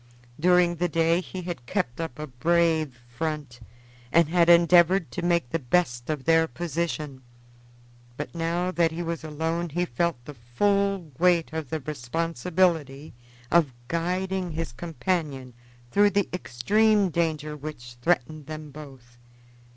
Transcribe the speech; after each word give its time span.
During 0.39 0.77
the 0.77 0.89
day 0.89 1.21
he 1.21 1.43
had 1.43 1.67
kept 1.67 2.01
up 2.01 2.17
a 2.17 2.25
brave 2.25 2.99
front 3.07 3.59
and 4.11 4.29
had 4.29 4.49
endeavored 4.49 5.11
to 5.11 5.21
make 5.21 5.51
the 5.51 5.59
best 5.59 6.09
of 6.09 6.23
their 6.25 6.47
position, 6.47 7.21
but 8.17 8.33
now 8.33 8.71
that 8.71 8.91
he 8.91 9.03
was 9.03 9.23
alone 9.23 9.69
he 9.69 9.85
felt 9.85 10.17
the 10.25 10.33
full 10.33 11.11
weight 11.19 11.53
of 11.53 11.69
the 11.69 11.79
responsibility 11.81 13.13
of 13.51 13.73
guiding 13.89 14.53
his 14.53 14.71
companion 14.73 15.53
through 15.91 16.09
the 16.09 16.27
extreme 16.33 17.09
danger 17.09 17.55
which 17.55 17.93
threatened 18.01 18.47
them 18.47 18.71
both. 18.71 19.19